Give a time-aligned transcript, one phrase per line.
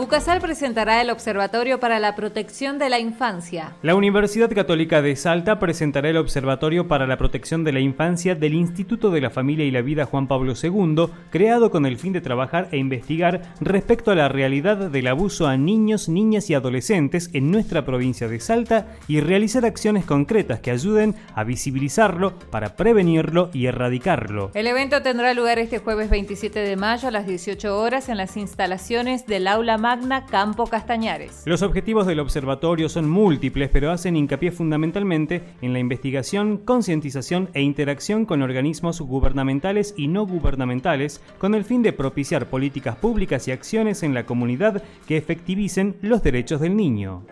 [0.00, 3.76] UCASAL presentará el Observatorio para la Protección de la Infancia.
[3.82, 8.54] La Universidad Católica de Salta presentará el Observatorio para la Protección de la Infancia del
[8.54, 12.22] Instituto de la Familia y la Vida Juan Pablo II, creado con el fin de
[12.22, 17.50] trabajar e investigar respecto a la realidad del abuso a niños, niñas y adolescentes en
[17.50, 23.66] nuestra provincia de Salta y realizar acciones concretas que ayuden a visibilizarlo para prevenirlo y
[23.66, 24.50] erradicarlo.
[24.54, 28.38] El evento tendrá lugar este jueves 27 de mayo a las 18 horas en las
[28.38, 31.42] instalaciones del Aula Magna Campo Castañares.
[31.46, 37.62] Los objetivos del observatorio son múltiples, pero hacen hincapié fundamentalmente en la investigación, concientización e
[37.62, 43.50] interacción con organismos gubernamentales y no gubernamentales, con el fin de propiciar políticas públicas y
[43.50, 47.26] acciones en la comunidad que efectivicen los derechos del niño.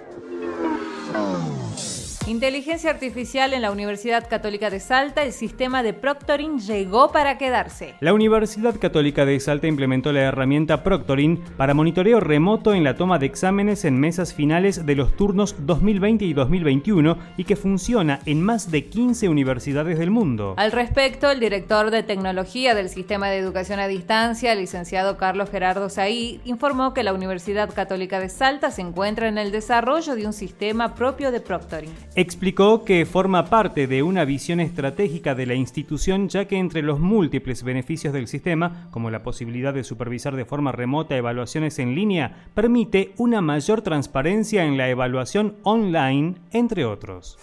[2.29, 7.95] Inteligencia artificial en la Universidad Católica de Salta, el sistema de proctoring llegó para quedarse.
[8.01, 13.19] La Universidad Católica de Salta implementó la herramienta Proctoring para monitoreo remoto en la toma
[13.19, 18.43] de exámenes en mesas finales de los turnos 2020 y 2021 y que funciona en
[18.43, 20.53] más de 15 universidades del mundo.
[20.59, 25.89] Al respecto, el director de tecnología del sistema de educación a distancia, licenciado Carlos Gerardo
[25.89, 30.35] Saí, informó que la Universidad Católica de Salta se encuentra en el desarrollo de un
[30.35, 36.29] sistema propio de proctoring explicó que forma parte de una visión estratégica de la institución
[36.29, 40.73] ya que entre los múltiples beneficios del sistema, como la posibilidad de supervisar de forma
[40.73, 47.39] remota evaluaciones en línea, permite una mayor transparencia en la evaluación online, entre otros.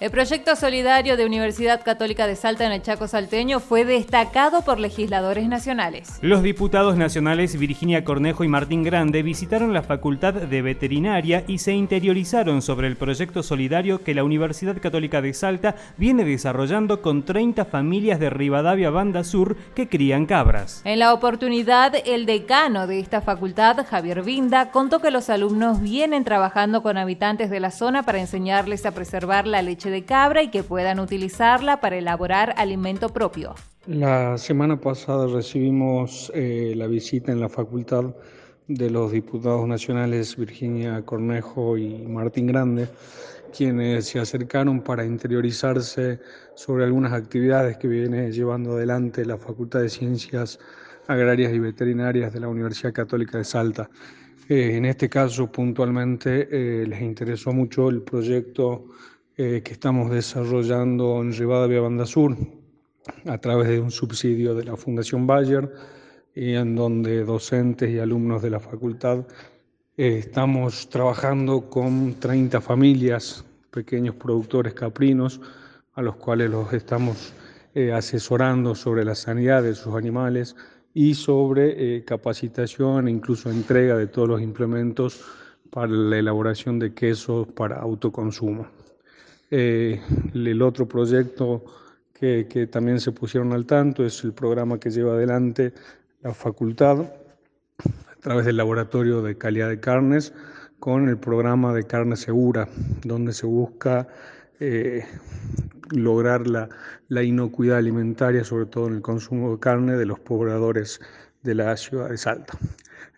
[0.00, 4.78] El proyecto solidario de Universidad Católica de Salta en el Chaco Salteño fue destacado por
[4.78, 6.20] legisladores nacionales.
[6.22, 11.72] Los diputados nacionales Virginia Cornejo y Martín Grande visitaron la Facultad de Veterinaria y se
[11.72, 17.64] interiorizaron sobre el proyecto solidario que la Universidad Católica de Salta viene desarrollando con 30
[17.64, 20.80] familias de Rivadavia Banda Sur que crían cabras.
[20.84, 26.22] En la oportunidad, el decano de esta facultad, Javier Vinda, contó que los alumnos vienen
[26.22, 30.50] trabajando con habitantes de la zona para enseñarles a preservar la leche de cabra y
[30.50, 33.54] que puedan utilizarla para elaborar alimento propio.
[33.86, 38.14] La semana pasada recibimos eh, la visita en la facultad
[38.68, 42.88] de los diputados nacionales Virginia Cornejo y Martín Grande,
[43.56, 46.20] quienes se acercaron para interiorizarse
[46.54, 50.58] sobre algunas actividades que viene llevando adelante la Facultad de Ciencias
[51.06, 53.88] Agrarias y Veterinarias de la Universidad Católica de Salta.
[54.48, 58.86] Eh, en este caso, puntualmente, eh, les interesó mucho el proyecto
[59.40, 62.36] eh, que estamos desarrollando en Rivadavia Banda Sur
[63.24, 65.72] a través de un subsidio de la Fundación Bayer
[66.34, 69.20] y en donde docentes y alumnos de la facultad
[69.96, 75.40] eh, estamos trabajando con 30 familias, pequeños productores caprinos,
[75.94, 77.32] a los cuales los estamos
[77.76, 80.56] eh, asesorando sobre la sanidad de sus animales
[80.94, 85.24] y sobre capacitación e incluso entrega de todos los implementos
[85.70, 88.77] para la elaboración de quesos para autoconsumo.
[89.50, 90.00] Eh,
[90.34, 91.64] el otro proyecto
[92.12, 95.72] que, también se pusieron al tanto es el programa que lleva adelante
[96.22, 100.34] la facultad a través del laboratorio de calidad de carnes
[100.80, 102.68] con el programa de carne segura,
[103.04, 104.08] donde se busca
[104.60, 105.04] eh,
[105.90, 106.68] lograr la,
[107.08, 111.00] la, inocuidad alimentaria, sobre todo en el consumo de carne de los pobladores
[111.42, 112.58] de la ciudad de Salta.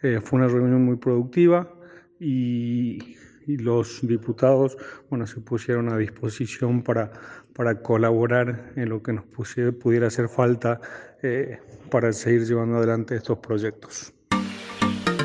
[0.02, 1.72] Eh, fue una reunión muy productiva
[2.18, 3.16] y
[3.50, 4.77] y los diputados
[5.09, 7.11] bueno, se pusieron a disposición para,
[7.55, 10.81] para colaborar en lo que nos pudiera hacer falta
[11.22, 11.59] eh,
[11.91, 14.12] para seguir llevando adelante estos proyectos.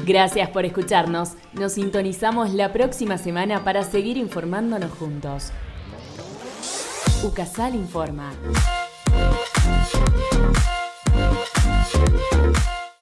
[0.05, 1.33] Gracias por escucharnos.
[1.53, 5.51] Nos sintonizamos la próxima semana para seguir informándonos juntos.
[7.23, 8.31] UCASAL informa.